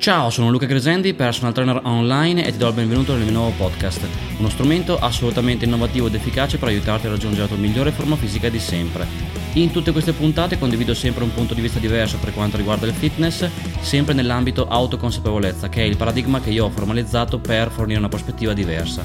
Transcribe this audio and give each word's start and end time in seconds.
Ciao, 0.00 0.30
sono 0.30 0.48
Luca 0.48 0.64
Gresendi, 0.64 1.12
personal 1.12 1.52
trainer 1.52 1.78
online 1.84 2.46
e 2.46 2.52
ti 2.52 2.56
do 2.56 2.68
il 2.68 2.72
benvenuto 2.72 3.12
nel 3.12 3.24
mio 3.24 3.32
nuovo 3.32 3.52
podcast, 3.54 4.08
uno 4.38 4.48
strumento 4.48 4.96
assolutamente 4.96 5.66
innovativo 5.66 6.06
ed 6.06 6.14
efficace 6.14 6.56
per 6.56 6.68
aiutarti 6.68 7.06
a 7.06 7.10
raggiungere 7.10 7.42
la 7.42 7.48
tua 7.48 7.58
migliore 7.58 7.90
forma 7.90 8.16
fisica 8.16 8.48
di 8.48 8.58
sempre. 8.58 9.06
In 9.52 9.70
tutte 9.72 9.92
queste 9.92 10.14
puntate 10.14 10.58
condivido 10.58 10.94
sempre 10.94 11.22
un 11.22 11.34
punto 11.34 11.52
di 11.52 11.60
vista 11.60 11.78
diverso 11.78 12.16
per 12.16 12.32
quanto 12.32 12.56
riguarda 12.56 12.86
il 12.86 12.94
fitness, 12.94 13.46
sempre 13.82 14.14
nell'ambito 14.14 14.66
autoconsapevolezza, 14.68 15.68
che 15.68 15.82
è 15.82 15.84
il 15.84 15.98
paradigma 15.98 16.40
che 16.40 16.48
io 16.48 16.64
ho 16.64 16.70
formalizzato 16.70 17.38
per 17.38 17.70
fornire 17.70 17.98
una 17.98 18.08
prospettiva 18.08 18.54
diversa. 18.54 19.04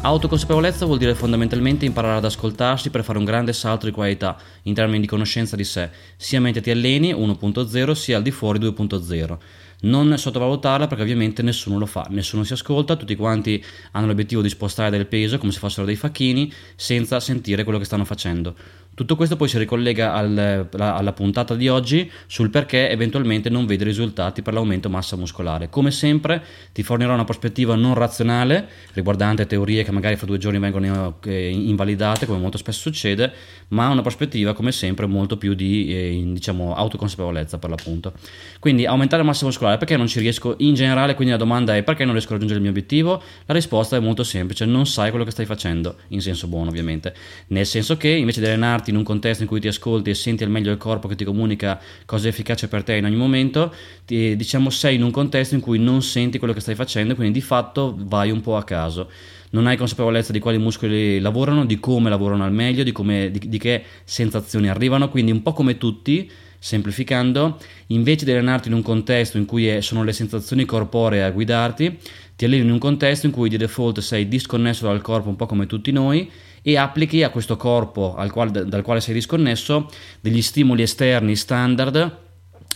Autoconsapevolezza 0.00 0.86
vuol 0.86 0.98
dire 0.98 1.16
fondamentalmente 1.16 1.84
imparare 1.84 2.18
ad 2.18 2.24
ascoltarsi 2.24 2.90
per 2.90 3.02
fare 3.02 3.18
un 3.18 3.24
grande 3.24 3.52
salto 3.52 3.86
di 3.86 3.92
qualità 3.92 4.36
in 4.62 4.74
termini 4.74 5.00
di 5.00 5.08
conoscenza 5.08 5.56
di 5.56 5.64
sé, 5.64 5.90
sia 6.16 6.40
mentre 6.40 6.62
ti 6.62 6.70
alleni 6.70 7.12
1.0 7.12 7.90
sia 7.90 8.16
al 8.16 8.22
di 8.22 8.30
fuori 8.30 8.60
2.0 8.60 9.36
non 9.82 10.16
sottovalutarla 10.16 10.86
perché 10.86 11.02
ovviamente 11.02 11.42
nessuno 11.42 11.78
lo 11.78 11.86
fa, 11.86 12.06
nessuno 12.10 12.44
si 12.44 12.52
ascolta, 12.52 12.96
tutti 12.96 13.14
quanti 13.14 13.62
hanno 13.92 14.06
l'obiettivo 14.06 14.42
di 14.42 14.48
spostare 14.48 14.90
del 14.90 15.06
peso 15.06 15.38
come 15.38 15.52
se 15.52 15.58
fossero 15.58 15.86
dei 15.86 15.96
facchini 15.96 16.52
senza 16.74 17.20
sentire 17.20 17.64
quello 17.64 17.78
che 17.78 17.84
stanno 17.84 18.04
facendo. 18.04 18.54
Tutto 18.98 19.14
questo 19.14 19.36
poi 19.36 19.46
si 19.46 19.58
ricollega 19.58 20.12
al, 20.12 20.68
alla 20.76 21.12
puntata 21.12 21.54
di 21.54 21.68
oggi 21.68 22.10
sul 22.26 22.50
perché 22.50 22.90
eventualmente 22.90 23.48
non 23.48 23.64
vedi 23.64 23.84
risultati 23.84 24.42
per 24.42 24.54
l'aumento 24.54 24.90
massa 24.90 25.14
muscolare. 25.14 25.70
Come 25.70 25.92
sempre 25.92 26.42
ti 26.72 26.82
fornirò 26.82 27.14
una 27.14 27.22
prospettiva 27.22 27.76
non 27.76 27.94
razionale 27.94 28.68
riguardante 28.94 29.46
teorie 29.46 29.84
che 29.84 29.92
magari 29.92 30.16
fra 30.16 30.26
due 30.26 30.38
giorni 30.38 30.58
vengono 30.58 31.16
eh, 31.26 31.48
invalidate 31.48 32.26
come 32.26 32.40
molto 32.40 32.58
spesso 32.58 32.80
succede, 32.80 33.32
ma 33.68 33.88
una 33.88 34.02
prospettiva 34.02 34.52
come 34.52 34.72
sempre 34.72 35.06
molto 35.06 35.36
più 35.36 35.54
di 35.54 35.94
eh, 35.94 36.30
diciamo, 36.32 36.74
autoconsapevolezza 36.74 37.58
per 37.58 37.70
l'appunto. 37.70 38.14
Quindi 38.58 38.84
aumentare 38.84 39.22
massa 39.22 39.44
muscolare 39.44 39.78
perché 39.78 39.96
non 39.96 40.08
ci 40.08 40.18
riesco 40.18 40.56
in 40.58 40.74
generale, 40.74 41.14
quindi 41.14 41.32
la 41.32 41.38
domanda 41.38 41.76
è 41.76 41.84
perché 41.84 42.02
non 42.02 42.14
riesco 42.14 42.30
a 42.30 42.32
raggiungere 42.32 42.58
il 42.58 42.64
mio 42.64 42.74
obiettivo? 42.74 43.22
La 43.46 43.54
risposta 43.54 43.94
è 43.94 44.00
molto 44.00 44.24
semplice, 44.24 44.64
non 44.64 44.86
sai 44.86 45.10
quello 45.10 45.24
che 45.24 45.30
stai 45.30 45.46
facendo, 45.46 45.98
in 46.08 46.20
senso 46.20 46.48
buono 46.48 46.70
ovviamente, 46.70 47.14
nel 47.48 47.64
senso 47.64 47.96
che 47.96 48.08
invece 48.08 48.40
di 48.40 48.46
allenarti 48.46 48.86
in 48.90 48.96
un 48.96 49.02
contesto 49.02 49.42
in 49.42 49.48
cui 49.48 49.60
ti 49.60 49.68
ascolti 49.68 50.10
e 50.10 50.14
senti 50.14 50.44
al 50.44 50.50
meglio 50.50 50.70
il 50.70 50.78
corpo 50.78 51.08
che 51.08 51.14
ti 51.14 51.24
comunica 51.24 51.80
cosa 52.04 52.26
è 52.26 52.28
efficace 52.28 52.68
per 52.68 52.82
te 52.82 52.96
in 52.96 53.04
ogni 53.04 53.16
momento, 53.16 53.74
ti, 54.04 54.36
diciamo 54.36 54.70
sei 54.70 54.96
in 54.96 55.02
un 55.02 55.10
contesto 55.10 55.54
in 55.54 55.60
cui 55.60 55.78
non 55.78 56.02
senti 56.02 56.38
quello 56.38 56.52
che 56.52 56.60
stai 56.60 56.74
facendo, 56.74 57.14
quindi 57.14 57.32
di 57.32 57.44
fatto 57.44 57.94
vai 57.98 58.30
un 58.30 58.40
po' 58.40 58.56
a 58.56 58.64
caso. 58.64 59.10
Non 59.50 59.66
hai 59.66 59.76
consapevolezza 59.76 60.32
di 60.32 60.40
quali 60.40 60.58
muscoli 60.58 61.20
lavorano, 61.20 61.64
di 61.64 61.80
come 61.80 62.10
lavorano 62.10 62.44
al 62.44 62.52
meglio, 62.52 62.82
di, 62.82 62.92
come, 62.92 63.30
di, 63.30 63.48
di 63.48 63.58
che 63.58 63.82
sensazioni 64.04 64.68
arrivano, 64.68 65.08
quindi 65.08 65.32
un 65.32 65.42
po' 65.42 65.52
come 65.52 65.78
tutti 65.78 66.30
Semplificando, 66.60 67.56
invece 67.88 68.24
di 68.24 68.32
allenarti 68.32 68.66
in 68.66 68.74
un 68.74 68.82
contesto 68.82 69.38
in 69.38 69.44
cui 69.44 69.80
sono 69.80 70.02
le 70.02 70.12
sensazioni 70.12 70.64
corporee 70.64 71.22
a 71.22 71.30
guidarti, 71.30 71.98
ti 72.34 72.44
alleni 72.44 72.64
in 72.64 72.72
un 72.72 72.78
contesto 72.78 73.26
in 73.26 73.32
cui 73.32 73.48
di 73.48 73.56
default 73.56 74.00
sei 74.00 74.26
disconnesso 74.26 74.84
dal 74.86 75.00
corpo 75.00 75.28
un 75.28 75.36
po' 75.36 75.46
come 75.46 75.66
tutti 75.66 75.92
noi 75.92 76.28
e 76.68 76.76
applichi 76.76 77.22
a 77.22 77.30
questo 77.30 77.56
corpo 77.56 78.14
quale, 78.30 78.66
dal 78.66 78.82
quale 78.82 79.00
sei 79.00 79.14
disconnesso 79.14 79.88
degli 80.20 80.42
stimoli 80.42 80.82
esterni 80.82 81.34
standard 81.34 82.26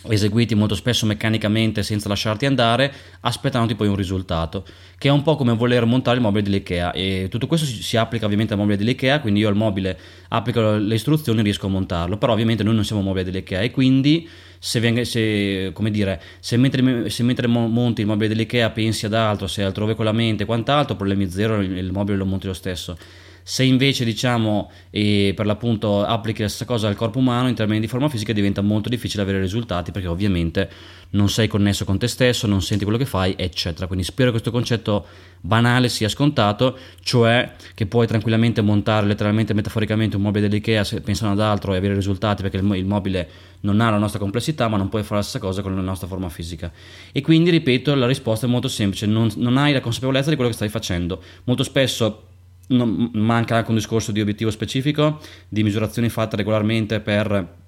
eseguiti 0.08 0.54
molto 0.54 0.74
spesso 0.74 1.04
meccanicamente 1.04 1.82
senza 1.82 2.08
lasciarti 2.08 2.46
andare, 2.46 2.92
aspettandoti 3.20 3.74
poi 3.74 3.88
un 3.88 3.94
risultato, 3.94 4.64
che 4.98 5.08
è 5.08 5.10
un 5.12 5.22
po' 5.22 5.36
come 5.36 5.54
voler 5.54 5.84
montare 5.84 6.16
il 6.16 6.22
mobile 6.22 6.42
dell'IKEA. 6.42 6.92
E 6.92 7.28
tutto 7.30 7.46
questo 7.46 7.66
si, 7.66 7.96
applica 7.98 8.24
ovviamente 8.24 8.54
al 8.54 8.58
mobile 8.58 8.78
dell'IKEA, 8.78 9.20
quindi 9.20 9.40
io 9.40 9.48
al 9.48 9.54
mobile 9.54 9.96
applico 10.28 10.72
le 10.72 10.94
istruzioni 10.94 11.40
e 11.40 11.42
riesco 11.42 11.66
a 11.66 11.70
montarlo, 11.70 12.16
però 12.16 12.32
ovviamente 12.32 12.64
noi 12.64 12.74
non 12.74 12.84
siamo 12.84 13.02
mobile 13.02 13.24
dell'IKEA 13.24 13.60
e 13.60 13.70
quindi 13.70 14.28
se, 14.58 15.04
se, 15.04 15.72
dire, 15.90 16.22
se, 16.40 16.56
mentre, 16.56 17.10
se 17.10 17.22
mentre 17.22 17.46
monti 17.46 18.00
il 18.00 18.06
mobile 18.06 18.28
dell'IKEA 18.28 18.70
pensi 18.70 19.04
ad 19.04 19.14
altro, 19.14 19.46
sei 19.46 19.66
altrove 19.66 19.94
con 19.94 20.06
la 20.06 20.12
mente 20.12 20.44
e 20.44 20.46
quant'altro, 20.46 20.96
problemi 20.96 21.30
zero, 21.30 21.60
il 21.60 21.92
mobile 21.92 22.16
lo 22.16 22.24
monti 22.24 22.46
lo 22.46 22.54
stesso 22.54 22.96
se 23.42 23.64
invece 23.64 24.04
diciamo 24.04 24.70
e 24.90 25.32
per 25.34 25.46
l'appunto 25.46 26.04
applichi 26.04 26.42
la 26.42 26.48
stessa 26.48 26.64
cosa 26.64 26.88
al 26.88 26.94
corpo 26.94 27.18
umano 27.18 27.48
in 27.48 27.54
termini 27.54 27.80
di 27.80 27.88
forma 27.88 28.08
fisica 28.08 28.32
diventa 28.32 28.62
molto 28.62 28.88
difficile 28.88 29.22
avere 29.22 29.40
risultati 29.40 29.90
perché 29.90 30.08
ovviamente 30.08 30.70
non 31.10 31.28
sei 31.28 31.48
connesso 31.48 31.84
con 31.84 31.98
te 31.98 32.08
stesso, 32.08 32.46
non 32.46 32.62
senti 32.62 32.84
quello 32.84 32.98
che 32.98 33.04
fai, 33.04 33.34
eccetera. 33.36 33.86
Quindi 33.86 34.04
spero 34.04 34.26
che 34.26 34.40
questo 34.40 34.50
concetto 34.50 35.06
banale 35.40 35.88
sia 35.88 36.08
scontato, 36.08 36.78
cioè 37.02 37.52
che 37.74 37.86
puoi 37.86 38.06
tranquillamente 38.06 38.62
montare 38.62 39.06
letteralmente 39.06 39.52
metaforicamente 39.52 40.16
un 40.16 40.22
mobile 40.22 40.48
dell'IKEA 40.48 40.84
pensando 41.02 41.40
ad 41.40 41.48
altro 41.48 41.74
e 41.74 41.76
avere 41.76 41.94
risultati 41.94 42.42
perché 42.42 42.58
il 42.58 42.86
mobile 42.86 43.28
non 43.60 43.80
ha 43.80 43.90
la 43.90 43.98
nostra 43.98 44.18
complessità, 44.18 44.68
ma 44.68 44.76
non 44.76 44.88
puoi 44.88 45.02
fare 45.02 45.16
la 45.16 45.22
stessa 45.22 45.38
cosa 45.38 45.62
con 45.62 45.74
la 45.74 45.82
nostra 45.82 46.06
forma 46.06 46.28
fisica. 46.28 46.72
E 47.12 47.20
quindi, 47.20 47.50
ripeto, 47.50 47.94
la 47.94 48.06
risposta 48.06 48.46
è 48.46 48.48
molto 48.48 48.68
semplice, 48.68 49.06
non, 49.06 49.30
non 49.36 49.56
hai 49.56 49.72
la 49.72 49.80
consapevolezza 49.80 50.30
di 50.30 50.36
quello 50.36 50.50
che 50.50 50.56
stai 50.56 50.68
facendo. 50.68 51.22
Molto 51.44 51.62
spesso 51.62 52.28
non, 52.68 53.10
manca 53.14 53.56
anche 53.56 53.70
un 53.70 53.76
discorso 53.76 54.12
di 54.12 54.20
obiettivo 54.20 54.50
specifico, 54.50 55.20
di 55.48 55.62
misurazioni 55.62 56.08
fatte 56.08 56.36
regolarmente 56.36 57.00
per 57.00 57.60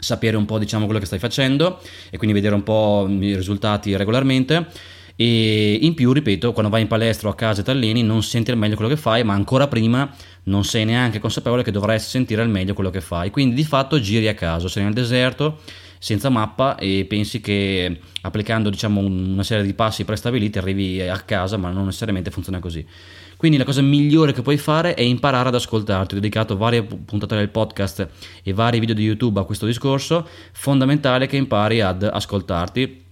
sapere 0.00 0.36
un 0.36 0.44
po' 0.44 0.58
diciamo 0.58 0.84
quello 0.84 1.00
che 1.00 1.06
stai 1.06 1.18
facendo 1.18 1.80
e 2.10 2.16
quindi 2.16 2.34
vedere 2.34 2.54
un 2.54 2.62
po' 2.62 3.06
i 3.08 3.34
risultati 3.34 3.96
regolarmente. 3.96 4.66
E 5.20 5.78
in 5.82 5.94
più 5.94 6.12
ripeto 6.12 6.52
quando 6.52 6.70
vai 6.70 6.82
in 6.82 6.86
palestra 6.86 7.28
o 7.28 7.32
a 7.32 7.34
casa 7.34 7.60
e 7.60 7.64
ti 7.64 7.70
alleni 7.70 8.04
non 8.04 8.22
senti 8.22 8.52
al 8.52 8.56
meglio 8.56 8.76
quello 8.76 8.88
che 8.88 8.96
fai 8.96 9.24
ma 9.24 9.34
ancora 9.34 9.66
prima 9.66 10.08
non 10.44 10.62
sei 10.62 10.84
neanche 10.84 11.18
consapevole 11.18 11.64
che 11.64 11.72
dovresti 11.72 12.08
sentire 12.08 12.40
al 12.40 12.48
meglio 12.48 12.72
quello 12.72 12.90
che 12.90 13.00
fai. 13.00 13.30
Quindi 13.30 13.56
di 13.56 13.64
fatto 13.64 13.98
giri 13.98 14.28
a 14.28 14.34
caso. 14.34 14.68
Sei 14.68 14.84
nel 14.84 14.92
deserto 14.92 15.58
senza 15.98 16.28
mappa 16.28 16.76
e 16.76 17.06
pensi 17.08 17.40
che 17.40 18.00
applicando 18.22 18.70
diciamo 18.70 19.00
una 19.00 19.42
serie 19.42 19.64
di 19.64 19.74
passi 19.74 20.04
prestabiliti 20.04 20.58
arrivi 20.58 21.00
a 21.00 21.18
casa 21.20 21.56
ma 21.56 21.70
non 21.70 21.84
necessariamente 21.84 22.30
funziona 22.30 22.60
così 22.60 22.86
quindi 23.38 23.56
la 23.56 23.62
cosa 23.62 23.82
migliore 23.82 24.32
che 24.32 24.42
puoi 24.42 24.56
fare 24.56 24.94
è 24.94 25.00
imparare 25.02 25.48
ad 25.48 25.54
ascoltarti. 25.54 26.14
Ho 26.14 26.18
dedicato 26.18 26.56
varie 26.56 26.82
puntate 26.82 27.36
del 27.36 27.50
podcast 27.50 28.08
e 28.42 28.52
vari 28.52 28.80
video 28.80 28.96
di 28.96 29.04
YouTube 29.04 29.38
a 29.38 29.44
questo 29.44 29.64
discorso. 29.64 30.26
Fondamentale 30.50 31.28
che 31.28 31.36
impari 31.36 31.80
ad 31.80 32.02
ascoltarti 32.02 33.04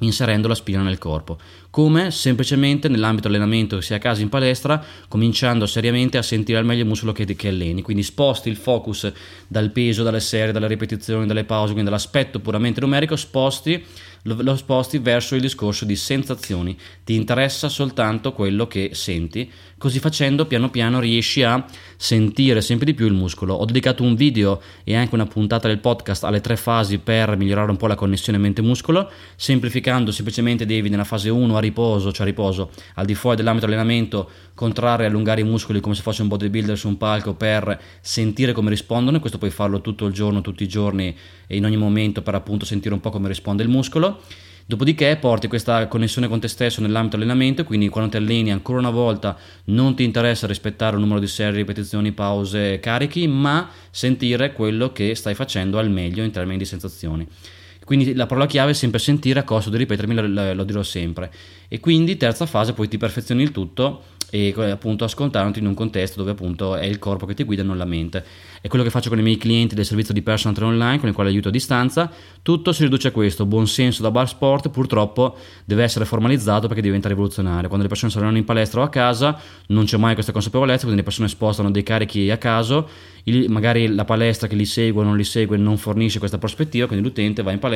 inserendo 0.00 0.48
la 0.48 0.54
spina 0.54 0.80
nel 0.80 0.96
corpo. 0.96 1.38
Come? 1.74 2.12
Semplicemente 2.12 2.86
nell'ambito 2.86 3.26
allenamento, 3.26 3.80
sia 3.80 3.96
a 3.96 3.98
casa 3.98 4.22
in 4.22 4.28
palestra, 4.28 4.80
cominciando 5.08 5.66
seriamente 5.66 6.16
a 6.16 6.22
sentire 6.22 6.56
al 6.56 6.64
meglio 6.64 6.82
il 6.82 6.86
muscolo 6.86 7.10
che, 7.10 7.24
che 7.24 7.48
alleni. 7.48 7.82
Quindi 7.82 8.04
sposti 8.04 8.48
il 8.48 8.54
focus 8.54 9.12
dal 9.48 9.72
peso, 9.72 10.04
dalle 10.04 10.20
serie, 10.20 10.52
dalle 10.52 10.68
ripetizioni, 10.68 11.26
dalle 11.26 11.42
pause, 11.42 11.72
quindi 11.72 11.90
dall'aspetto 11.90 12.38
puramente 12.38 12.80
numerico, 12.80 13.16
sposti 13.16 13.84
lo, 14.24 14.56
sposti 14.56 14.98
verso 14.98 15.34
il 15.34 15.40
discorso 15.40 15.84
di 15.84 15.96
sensazioni, 15.96 16.76
ti 17.04 17.14
interessa 17.14 17.68
soltanto 17.68 18.32
quello 18.32 18.66
che 18.66 18.90
senti, 18.92 19.50
così 19.76 19.98
facendo 19.98 20.46
piano 20.46 20.70
piano 20.70 20.98
riesci 20.98 21.42
a 21.42 21.64
sentire 21.96 22.62
sempre 22.62 22.86
di 22.86 22.94
più 22.94 23.06
il 23.06 23.12
muscolo. 23.12 23.54
Ho 23.54 23.64
dedicato 23.66 24.02
un 24.02 24.14
video 24.14 24.62
e 24.82 24.96
anche 24.96 25.14
una 25.14 25.26
puntata 25.26 25.68
del 25.68 25.78
podcast 25.78 26.24
alle 26.24 26.40
tre 26.40 26.56
fasi 26.56 26.98
per 26.98 27.36
migliorare 27.36 27.70
un 27.70 27.76
po' 27.76 27.86
la 27.86 27.94
connessione 27.94 28.38
mente-muscolo, 28.38 29.10
semplificando 29.36 30.10
semplicemente 30.10 30.64
devi 30.64 30.88
nella 30.88 31.04
fase 31.04 31.28
1 31.28 31.56
a 31.56 31.60
riposo, 31.64 32.12
cioè 32.12 32.26
riposo, 32.26 32.70
al 32.94 33.06
di 33.06 33.14
fuori 33.14 33.36
dell'ambito 33.36 33.66
allenamento, 33.66 34.30
contrarre 34.54 35.04
e 35.04 35.06
allungare 35.06 35.40
i 35.40 35.44
muscoli 35.44 35.80
come 35.80 35.94
se 35.94 36.02
fosse 36.02 36.22
un 36.22 36.28
bodybuilder 36.28 36.78
su 36.78 36.88
un 36.88 36.96
palco 36.96 37.34
per 37.34 37.80
sentire 38.00 38.52
come 38.52 38.70
rispondono, 38.70 39.20
questo 39.20 39.38
puoi 39.38 39.50
farlo 39.50 39.80
tutto 39.80 40.06
il 40.06 40.12
giorno, 40.12 40.40
tutti 40.40 40.62
i 40.62 40.68
giorni 40.68 41.14
e 41.46 41.56
in 41.56 41.64
ogni 41.64 41.76
momento 41.76 42.22
per 42.22 42.34
appunto 42.34 42.64
sentire 42.64 42.94
un 42.94 43.00
po' 43.00 43.10
come 43.10 43.28
risponde 43.28 43.62
il 43.62 43.68
muscolo. 43.68 44.20
Dopodiché 44.66 45.16
porti 45.16 45.46
questa 45.46 45.88
connessione 45.88 46.26
con 46.26 46.40
te 46.40 46.48
stesso 46.48 46.80
nell'ambito 46.80 47.16
allenamento, 47.16 47.64
quindi 47.64 47.90
quando 47.90 48.12
ti 48.12 48.16
alleni 48.16 48.50
ancora 48.50 48.78
una 48.78 48.88
volta 48.88 49.36
non 49.64 49.94
ti 49.94 50.04
interessa 50.04 50.46
rispettare 50.46 50.96
un 50.96 51.02
numero 51.02 51.20
di 51.20 51.26
serie, 51.26 51.58
ripetizioni, 51.58 52.12
pause, 52.12 52.80
carichi, 52.80 53.26
ma 53.26 53.68
sentire 53.90 54.54
quello 54.54 54.90
che 54.90 55.14
stai 55.14 55.34
facendo 55.34 55.78
al 55.78 55.90
meglio 55.90 56.24
in 56.24 56.30
termini 56.30 56.56
di 56.56 56.64
sensazioni. 56.64 57.28
Quindi 57.84 58.14
la 58.14 58.26
parola 58.26 58.46
chiave 58.46 58.70
è 58.70 58.74
sempre 58.74 58.98
sentire, 58.98 59.40
a 59.40 59.44
costo 59.44 59.70
di 59.70 59.76
ripetermi, 59.76 60.14
lo, 60.14 60.54
lo 60.54 60.64
dirò 60.64 60.82
sempre. 60.82 61.30
E 61.68 61.80
quindi 61.80 62.16
terza 62.16 62.46
fase, 62.46 62.72
poi 62.72 62.88
ti 62.88 62.96
perfezioni 62.96 63.42
il 63.42 63.50
tutto 63.50 64.02
e 64.30 64.52
appunto 64.58 65.04
ascoltandoti 65.04 65.60
in 65.60 65.66
un 65.66 65.74
contesto 65.74 66.18
dove 66.18 66.32
appunto 66.32 66.74
è 66.74 66.84
il 66.86 66.98
corpo 66.98 67.24
che 67.24 67.34
ti 67.34 67.44
guida, 67.44 67.62
non 67.62 67.76
la 67.76 67.84
mente. 67.84 68.24
È 68.60 68.66
quello 68.66 68.82
che 68.82 68.90
faccio 68.90 69.08
con 69.08 69.18
i 69.18 69.22
miei 69.22 69.36
clienti 69.36 69.76
del 69.76 69.84
servizio 69.84 70.12
di 70.12 70.22
personal 70.22 70.56
trainer 70.56 70.74
online, 70.74 70.98
con 70.98 71.08
il 71.08 71.14
quale 71.14 71.30
aiuto 71.30 71.48
a 71.48 71.50
distanza. 71.52 72.10
Tutto 72.42 72.72
si 72.72 72.82
riduce 72.82 73.08
a 73.08 73.10
questo, 73.12 73.46
buon 73.46 73.68
senso 73.68 74.02
da 74.02 74.10
bar 74.10 74.28
sport 74.28 74.70
purtroppo 74.70 75.36
deve 75.64 75.84
essere 75.84 76.04
formalizzato 76.04 76.66
perché 76.66 76.82
diventa 76.82 77.06
rivoluzionario. 77.06 77.68
Quando 77.68 77.82
le 77.82 77.88
persone 77.88 78.10
si 78.10 78.16
allenano 78.16 78.38
in 78.38 78.44
palestra 78.44 78.80
o 78.80 78.84
a 78.84 78.88
casa 78.88 79.38
non 79.68 79.84
c'è 79.84 79.98
mai 79.98 80.14
questa 80.14 80.32
consapevolezza, 80.32 80.80
quindi 80.80 80.96
le 80.96 81.04
persone 81.04 81.28
spostano 81.28 81.70
dei 81.70 81.84
carichi 81.84 82.28
a 82.30 82.36
caso, 82.36 82.88
magari 83.48 83.86
la 83.86 84.04
palestra 84.04 84.48
che 84.48 84.56
li 84.56 84.66
segue 84.66 85.02
o 85.02 85.04
non 85.04 85.16
li 85.16 85.24
segue 85.24 85.56
non 85.56 85.76
fornisce 85.76 86.18
questa 86.18 86.38
prospettiva, 86.38 86.86
quindi 86.86 87.06
l'utente 87.06 87.42
va 87.42 87.52
in 87.52 87.60
palestra, 87.60 87.73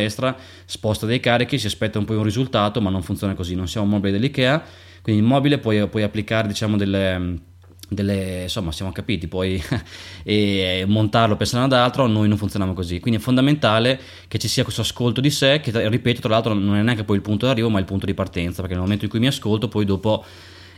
sposta 0.64 1.06
dei 1.06 1.20
carichi, 1.20 1.58
si 1.58 1.66
aspetta 1.66 1.98
un 1.98 2.04
po' 2.04 2.14
un 2.14 2.22
risultato, 2.22 2.80
ma 2.80 2.90
non 2.90 3.02
funziona 3.02 3.34
così, 3.34 3.54
non 3.54 3.68
siamo 3.68 3.86
mobili 3.86 4.12
dell'IKEA 4.12 4.86
quindi 5.08 5.24
in 5.24 5.28
mobile 5.28 5.58
puoi, 5.58 5.88
puoi 5.88 6.02
applicare 6.02 6.48
diciamo, 6.48 6.76
delle, 6.76 7.38
delle, 7.88 8.42
insomma 8.42 8.72
siamo 8.72 8.92
capiti 8.92 9.26
poi 9.26 9.62
e 10.22 10.84
montarlo 10.86 11.36
pensando 11.36 11.74
ad 11.74 11.80
altro 11.80 12.06
noi 12.06 12.28
non 12.28 12.36
funzioniamo 12.36 12.74
così. 12.74 13.00
Quindi 13.00 13.18
è 13.18 13.22
fondamentale 13.22 13.98
che 14.28 14.38
ci 14.38 14.48
sia 14.48 14.64
questo 14.64 14.82
ascolto 14.82 15.20
di 15.20 15.30
sé 15.30 15.60
che 15.60 15.88
ripeto 15.88 16.20
tra 16.20 16.30
l'altro 16.30 16.52
non 16.52 16.76
è 16.76 16.82
neanche 16.82 17.04
poi 17.04 17.16
il 17.16 17.22
punto 17.22 17.46
d'arrivo 17.46 17.70
ma 17.70 17.78
il 17.78 17.86
punto 17.86 18.06
di 18.06 18.14
partenza 18.14 18.60
perché 18.60 18.74
nel 18.74 18.82
momento 18.82 19.04
in 19.04 19.10
cui 19.10 19.20
mi 19.20 19.28
ascolto 19.28 19.68
poi 19.68 19.84
dopo 19.84 20.24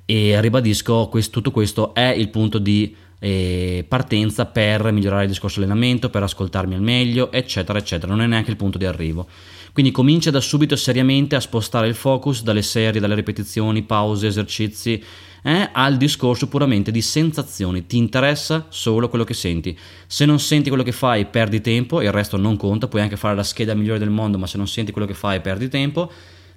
e 0.05 0.41
ribadisco 0.41 1.09
questo, 1.09 1.31
tutto 1.31 1.51
questo 1.51 1.95
è 1.95 2.09
il 2.09 2.31
punto 2.31 2.59
di 2.59 2.95
eh, 3.21 3.85
partenza 3.87 4.47
per 4.47 4.91
migliorare 4.91 5.25
il 5.25 5.29
discorso 5.29 5.61
allenamento 5.61 6.11
per 6.11 6.25
ascoltarmi 6.25 6.75
al 6.75 6.83
meglio 6.83 7.31
eccetera 7.31 7.79
eccetera 7.79 8.13
non 8.13 8.23
è 8.23 8.27
neanche 8.27 8.51
il 8.51 8.57
punto 8.57 8.79
di 8.79 8.87
arrivo 8.87 9.29
quindi 9.73 9.93
comincia 9.93 10.31
da 10.31 10.41
subito 10.41 10.75
seriamente 10.75 11.37
a 11.37 11.41
spostare 11.41 11.87
il 11.87 11.95
focus 11.95 12.43
dalle 12.43 12.63
serie 12.63 13.01
dalle 13.01 13.15
ripetizioni 13.15 13.83
pause 13.83 14.27
esercizi 14.27 15.03
eh, 15.43 15.71
al 15.73 15.97
discorso 15.97 16.49
puramente 16.49 16.91
di 16.91 17.01
sensazioni, 17.01 17.87
ti 17.87 17.97
interessa 17.97 18.67
solo 18.69 19.09
quello 19.09 19.25
che 19.25 19.35
senti. 19.35 19.77
Se 20.07 20.25
non 20.25 20.39
senti 20.39 20.69
quello 20.69 20.85
che 20.85 20.93
fai, 20.93 21.27
perdi 21.27 21.61
tempo, 21.61 22.03
il 22.03 22.13
resto 22.13 22.37
non 22.37 22.57
conta, 22.57 22.89
puoi 22.89 23.03
anche 23.03 23.17
fare 23.17 23.35
la 23.35 23.43
scheda 23.43 23.75
migliore 23.75 23.99
del 23.99 24.11
mondo, 24.11 24.39
ma 24.39 24.47
se 24.47 24.57
non 24.57 24.69
senti 24.69 24.93
quello 24.93 25.07
che 25.07 25.15
fai, 25.15 25.41
perdi 25.41 25.69
tempo. 25.69 26.11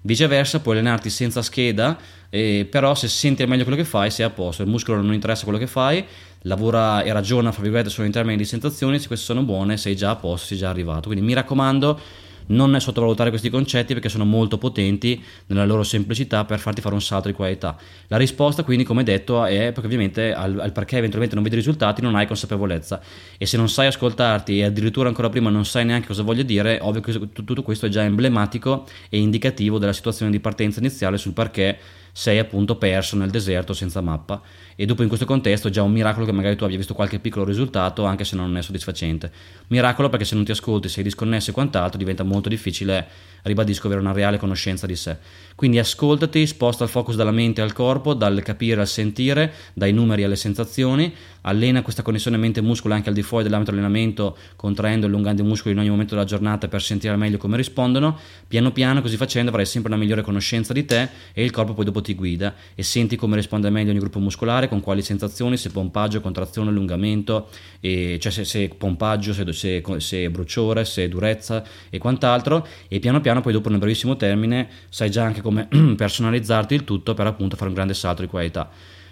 Viceversa, 0.06 0.60
puoi 0.60 0.76
allenarti 0.76 1.10
senza 1.10 1.42
scheda, 1.42 1.98
eh, 2.30 2.68
però 2.70 2.94
se 2.94 3.08
senti 3.08 3.46
meglio 3.46 3.64
quello 3.64 3.78
che 3.78 3.86
fai, 3.86 4.12
sei 4.12 4.26
a 4.26 4.30
posto. 4.30 4.62
Il 4.62 4.68
muscolo 4.68 5.02
non 5.02 5.14
interessa 5.14 5.44
quello 5.44 5.60
che 5.60 5.68
fai, 5.68 6.04
lavora 6.44 7.04
e 7.04 7.12
ragiona, 7.12 7.52
fra 7.52 7.62
virgolette, 7.62 7.90
solo 7.90 8.08
in 8.08 8.14
termini 8.14 8.38
di 8.38 8.46
sensazioni. 8.46 9.00
Se 9.00 9.08
queste 9.08 9.26
sono 9.26 9.44
buone, 9.44 9.78
sei 9.78 9.96
già 9.96 10.12
a 10.12 10.16
posto, 10.16 10.48
sei 10.48 10.58
già 10.58 10.70
arrivato. 10.70 11.10
Quindi 11.10 11.26
mi 11.26 11.34
raccomando 11.34 12.00
non 12.48 12.76
sottovalutare 12.80 13.30
questi 13.30 13.50
concetti 13.50 13.94
perché 13.94 14.10
sono 14.10 14.26
molto 14.26 14.58
potenti 14.58 15.22
nella 15.48 15.66
loro 15.66 15.84
semplicità 15.84 16.44
per 16.46 16.60
farti 16.60 16.82
fare 16.82 16.96
un 16.96 17.02
salto 17.02 17.28
di 17.28 17.34
qualità. 17.34 17.78
La 18.08 18.18
risposta 18.18 18.64
quindi 18.64 18.84
come 18.84 19.04
detto 19.04 19.46
è 19.46 19.72
perché 19.72 19.86
ovviamente 19.86 20.34
al, 20.34 20.60
al 20.60 20.72
perché 20.72 20.98
eventualmente 20.98 21.36
non 21.36 21.44
vedi 21.44 21.56
risultati 21.56 22.02
non 22.02 22.16
hai 22.16 22.28
consapevolezza 22.28 23.02
e 23.38 23.46
se 23.46 23.58
non 23.58 23.70
sai 23.70 23.88
ascoltarti 23.88 24.60
e 24.60 24.66
addirittura 24.66 25.08
ancora 25.08 25.30
prima 25.30 25.50
non 25.50 25.66
sai 25.66 25.86
neanche 25.86 26.08
cosa 26.08 26.24
voglio 26.24 26.44
dire, 26.44 26.80
ovvio 26.82 27.02
che 27.02 27.32
tutto 27.32 27.64
questo 27.64 27.86
è 27.86 27.90
già 27.90 28.04
emblematico 28.04 28.86
e 29.10 29.20
indicativo 29.20 29.78
della 29.78 29.94
situazione 29.94 30.32
di 30.32 30.40
partenza 30.40 30.80
iniziale 30.80 31.18
sul 31.18 31.34
perché 31.34 31.78
sei 32.16 32.38
appunto 32.38 32.76
perso 32.76 33.18
nel 33.18 33.32
deserto 33.32 33.74
senza 33.74 34.00
mappa 34.00 34.40
e 34.76 34.86
dopo 34.86 35.02
in 35.02 35.08
questo 35.08 35.26
contesto 35.26 35.68
è 35.68 35.72
già 35.72 35.84
un 35.84 35.92
miracolo 35.92 36.26
che 36.26 36.32
magari 36.32 36.56
tu 36.56 36.64
abbia 36.64 36.78
visto 36.78 36.94
qualche 36.94 37.20
piccolo 37.20 37.44
risultato 37.44 38.06
anche 38.06 38.24
se 38.24 38.36
non 38.36 38.56
è 38.58 38.62
soddisfacente. 38.62 39.32
Miracolo 39.68 40.10
perché 40.10 40.26
se 40.26 40.36
non 40.36 40.44
ti 40.44 40.52
ascolti, 40.52 40.90
sei 40.90 41.04
disconnesso 41.04 41.52
e 41.52 41.54
quant'altro 41.54 41.98
diventa 41.98 42.24
molto 42.24 42.50
difficile, 42.50 43.08
ribadisco, 43.44 43.88
avere 43.88 44.02
una 44.02 44.12
reale 44.12 44.38
conoscenza 44.38 44.88
di 44.88 44.96
sé. 44.96 45.18
Quindi 45.56 45.80
ascoltati, 45.80 46.48
sposta 46.48 46.84
il 46.84 46.90
focus 46.90 47.16
dalla 47.16 47.32
mente 47.32 47.62
al 47.62 47.74
corpo, 47.74 48.14
dal 48.14 48.42
capire 48.42 48.82
al 48.82 48.88
sentire, 48.88 49.54
dai 49.74 49.92
numeri 49.92 50.24
alle 50.24 50.36
sensazioni, 50.36 51.14
allena 51.42 51.82
questa 51.82 52.02
connessione 52.02 52.38
mente-muscolo 52.38 52.94
anche 52.94 53.10
al 53.10 53.16
di 53.16 53.22
fuori 53.22 53.44
dell'ambito 53.44 53.72
dell'allenamento, 53.72 54.38
contraendo 54.56 55.06
e 55.06 55.10
allungando 55.10 55.42
i 55.42 55.46
muscoli 55.46 55.74
in 55.74 55.80
ogni 55.80 55.90
momento 55.90 56.16
della 56.16 56.26
giornata 56.26 56.68
per 56.68 56.82
sentire 56.82 57.16
meglio 57.16 57.38
come 57.38 57.58
rispondono. 57.58 58.18
Piano 58.48 58.72
piano, 58.72 59.02
così 59.02 59.18
facendo, 59.18 59.50
avrai 59.50 59.66
sempre 59.66 59.92
una 59.92 60.02
migliore 60.02 60.22
conoscenza 60.22 60.74
di 60.74 60.86
te 60.86 61.10
e 61.34 61.44
il 61.44 61.52
corpo 61.52 61.74
poi 61.74 61.86
dopo 61.86 62.02
ti 62.04 62.14
guida 62.14 62.54
e 62.76 62.84
senti 62.84 63.16
come 63.16 63.36
risponde 63.36 63.72
meglio 63.72 63.90
ogni 63.90 64.00
gruppo 64.00 64.20
muscolare, 64.20 64.68
con 64.68 64.80
quali 64.80 65.02
sensazioni, 65.02 65.58
se 65.58 65.72
pompaggio, 65.72 66.22
contrazione, 66.22 66.70
allungamento, 66.70 67.50
e, 67.80 68.20
cioè 68.22 68.32
se, 68.32 68.46
se 68.46 68.70
pompaggio, 68.78 69.34
se, 69.34 69.52
se, 69.52 69.84
se 69.98 70.30
bruciore, 70.30 70.86
se 70.86 71.10
durezza 71.10 71.64
e 71.90 71.98
quant'altro. 71.98 72.68
E 72.88 73.00
piano 73.00 73.20
piano, 73.20 73.42
poi 73.42 73.54
dopo, 73.54 73.70
nel 73.70 73.80
brevissimo 73.80 74.16
termine, 74.16 74.70
sai 74.90 75.10
già 75.10 75.24
anche 75.24 75.42
come 75.42 75.68
personalizzarti 75.98 76.76
il 76.76 76.84
tutto 76.84 77.16
per 77.16 77.26
appunto 77.26 77.56
fare 77.56 77.70
un 77.70 77.76
grande 77.76 77.96
salto 77.96 78.22
di 78.22 78.28
qualità. 78.28 78.70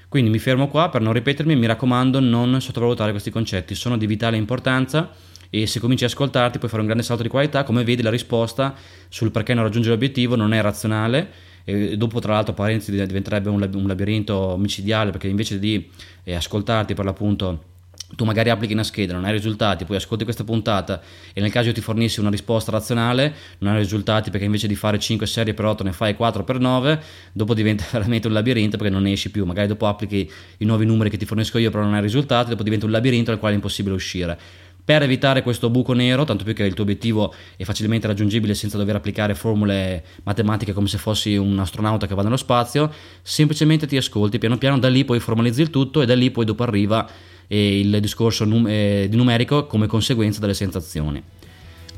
Quindi 0.07 0.29
mi 0.29 0.39
fermo 0.39 0.67
qua 0.67 0.89
per 0.89 0.99
non 0.99 1.13
ripetermi, 1.13 1.55
mi 1.55 1.65
raccomando 1.65 2.19
non 2.19 2.59
sottovalutare 2.59 3.11
questi 3.11 3.31
concetti, 3.31 3.75
sono 3.75 3.97
di 3.97 4.05
vitale 4.05 4.35
importanza 4.35 5.09
e 5.49 5.67
se 5.67 5.79
cominci 5.79 6.05
a 6.05 6.07
ascoltarti 6.07 6.57
puoi 6.57 6.69
fare 6.69 6.81
un 6.81 6.87
grande 6.87 7.05
salto 7.05 7.23
di 7.23 7.29
qualità, 7.29 7.63
come 7.63 7.83
vedi 7.83 8.01
la 8.01 8.09
risposta 8.09 8.73
sul 9.09 9.31
perché 9.31 9.53
non 9.53 9.63
raggiungere 9.63 9.93
l'obiettivo 9.93 10.35
non 10.35 10.53
è 10.53 10.61
razionale, 10.61 11.29
e 11.63 11.97
dopo 11.97 12.19
tra 12.19 12.33
l'altro 12.33 12.53
parentesi 12.53 12.91
diventerebbe 12.91 13.49
un 13.49 13.87
labirinto 13.87 14.55
micidiale 14.57 15.11
perché 15.11 15.27
invece 15.27 15.59
di 15.59 15.89
eh, 16.23 16.33
ascoltarti 16.33 16.93
per 16.93 17.05
l'appunto 17.05 17.69
tu 18.15 18.25
magari 18.25 18.49
applichi 18.49 18.73
una 18.73 18.83
scheda, 18.83 19.13
non 19.13 19.25
hai 19.25 19.31
risultati, 19.31 19.85
poi 19.85 19.95
ascolti 19.95 20.23
questa 20.23 20.43
puntata 20.43 21.01
e 21.33 21.41
nel 21.41 21.51
caso 21.51 21.67
io 21.67 21.73
ti 21.73 21.81
fornissi 21.81 22.19
una 22.19 22.29
risposta 22.29 22.71
razionale, 22.71 23.33
non 23.59 23.73
hai 23.73 23.79
risultati 23.79 24.29
perché 24.29 24.45
invece 24.45 24.67
di 24.67 24.75
fare 24.75 24.99
5 24.99 25.25
serie 25.25 25.53
per 25.53 25.65
8 25.65 25.83
ne 25.83 25.91
fai 25.91 26.15
4 26.15 26.43
per 26.43 26.59
9, 26.59 27.01
dopo 27.31 27.53
diventa 27.53 27.85
veramente 27.91 28.27
un 28.27 28.33
labirinto 28.33 28.77
perché 28.77 28.91
non 28.91 29.03
ne 29.03 29.13
esci 29.13 29.31
più, 29.31 29.45
magari 29.45 29.67
dopo 29.67 29.87
applichi 29.87 30.29
i 30.57 30.65
nuovi 30.65 30.85
numeri 30.85 31.09
che 31.09 31.17
ti 31.17 31.25
fornisco 31.25 31.57
io 31.57 31.71
però 31.71 31.83
non 31.83 31.93
hai 31.93 32.01
risultati, 32.01 32.49
dopo 32.49 32.63
diventa 32.63 32.85
un 32.85 32.91
labirinto 32.91 33.31
dal 33.31 33.39
quale 33.39 33.53
è 33.53 33.57
impossibile 33.57 33.95
uscire. 33.95 34.39
Per 34.83 35.03
evitare 35.03 35.43
questo 35.43 35.69
buco 35.69 35.93
nero, 35.93 36.23
tanto 36.23 36.43
più 36.43 36.53
che 36.53 36.63
il 36.63 36.73
tuo 36.73 36.83
obiettivo 36.83 37.33
è 37.55 37.63
facilmente 37.63 38.07
raggiungibile 38.07 38.55
senza 38.55 38.77
dover 38.77 38.95
applicare 38.95 39.35
formule 39.35 40.03
matematiche 40.23 40.73
come 40.73 40.87
se 40.87 40.97
fossi 40.97 41.35
un 41.35 41.57
astronauta 41.59 42.07
che 42.07 42.15
va 42.15 42.23
nello 42.23 42.37
spazio, 42.37 42.91
semplicemente 43.21 43.85
ti 43.85 43.95
ascolti 43.95 44.39
piano 44.39 44.57
piano, 44.57 44.79
da 44.79 44.89
lì 44.89 45.05
poi 45.05 45.19
formalizzi 45.19 45.61
il 45.61 45.69
tutto 45.69 46.01
e 46.01 46.05
da 46.05 46.15
lì 46.15 46.31
poi 46.31 46.45
dopo 46.45 46.63
arriva 46.63 47.07
il 47.47 47.99
discorso 47.99 48.45
num- 48.45 48.67
eh, 48.67 49.07
di 49.09 49.15
numerico 49.15 49.67
come 49.67 49.85
conseguenza 49.87 50.39
delle 50.39 50.53
sensazioni. 50.53 51.21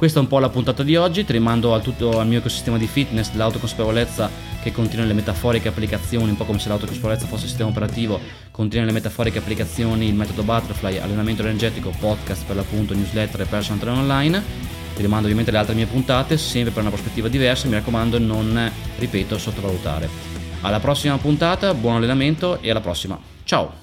Questa 0.03 0.19
è 0.19 0.23
un 0.23 0.29
po' 0.29 0.39
la 0.39 0.49
puntata 0.49 0.83
di 0.83 0.97
oggi, 0.97 1.23
ti 1.23 1.31
rimando 1.31 1.73
al, 1.73 1.81
tutto, 1.81 2.19
al 2.19 2.27
mio 2.27 2.39
ecosistema 2.39 2.77
di 2.77 2.87
fitness, 2.87 3.31
dell'autoconsapevolezza 3.31 4.29
che 4.61 4.73
contiene 4.73 5.05
le 5.05 5.13
metaforiche 5.13 5.69
applicazioni, 5.69 6.29
un 6.29 6.35
po' 6.35 6.43
come 6.43 6.59
se 6.59 6.67
l'autoconsapevolezza 6.67 7.25
fosse 7.25 7.43
il 7.43 7.47
sistema 7.47 7.69
operativo, 7.69 8.19
contiene 8.51 8.85
le 8.85 8.91
metaforiche 8.91 9.37
applicazioni, 9.37 10.09
il 10.09 10.13
metodo 10.13 10.43
Butterfly, 10.43 10.97
allenamento 10.97 11.41
energetico, 11.43 11.93
podcast 11.97 12.43
per 12.45 12.57
l'appunto, 12.57 12.93
newsletter 12.93 13.39
e 13.39 13.45
personal 13.45 13.79
trainer 13.79 14.01
online. 14.01 14.43
Ti 14.93 15.01
rimando 15.01 15.23
ovviamente 15.23 15.51
le 15.51 15.57
altre 15.59 15.73
mie 15.73 15.85
puntate, 15.85 16.37
sempre 16.37 16.73
per 16.73 16.81
una 16.81 16.91
prospettiva 16.91 17.29
diversa, 17.29 17.69
mi 17.69 17.75
raccomando 17.75 18.19
non, 18.19 18.69
ripeto, 18.97 19.37
sottovalutare. 19.37 20.09
Alla 20.63 20.81
prossima 20.81 21.17
puntata, 21.17 21.73
buon 21.73 21.95
allenamento 21.95 22.59
e 22.59 22.69
alla 22.69 22.81
prossima. 22.81 23.17
Ciao! 23.45 23.79